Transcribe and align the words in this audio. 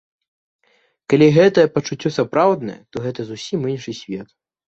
Калі 1.13 1.27
гэтае 1.35 1.65
пачуццё 1.75 2.09
сапраўднае, 2.17 2.79
то 2.95 3.05
гэта 3.05 3.21
зусім 3.31 3.59
іншы 3.75 3.91
свет. 4.01 4.27